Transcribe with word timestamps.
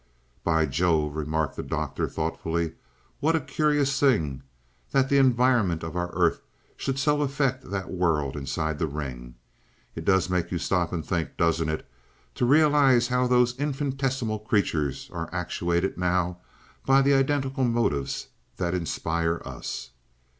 "By 0.43 0.65
Jove!" 0.65 1.15
remarked 1.15 1.55
the 1.57 1.61
Doctor 1.61 2.09
thoughtfully, 2.09 2.73
"what 3.19 3.35
a 3.35 3.39
curious 3.39 3.99
thing 3.99 4.41
that 4.93 5.09
the 5.09 5.19
environment 5.19 5.83
of 5.83 5.95
our 5.95 6.09
earth 6.15 6.41
should 6.75 6.97
so 6.97 7.21
affect 7.21 7.69
that 7.69 7.91
world 7.91 8.35
inside 8.35 8.79
the 8.79 8.87
ring. 8.87 9.35
It 9.93 10.03
does 10.03 10.27
make 10.27 10.51
you 10.51 10.57
stop 10.57 10.91
and 10.91 11.05
think, 11.05 11.37
doesn't 11.37 11.69
it, 11.69 11.87
to 12.33 12.45
realize 12.47 13.09
how 13.09 13.27
those 13.27 13.55
infinitesimal 13.59 14.39
creatures 14.39 15.07
are 15.13 15.29
actuated 15.31 15.99
now 15.99 16.39
by 16.83 17.03
the 17.03 17.13
identical 17.13 17.63
motives 17.63 18.29
that 18.57 18.73
inspire 18.73 19.39
us?" 19.45 19.91